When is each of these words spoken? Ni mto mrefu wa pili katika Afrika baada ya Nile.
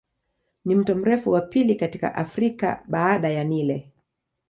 Ni 0.65 0.75
mto 0.75 0.95
mrefu 0.95 1.31
wa 1.31 1.41
pili 1.41 1.75
katika 1.75 2.15
Afrika 2.15 2.83
baada 2.87 3.29
ya 3.29 3.43
Nile. 3.43 3.91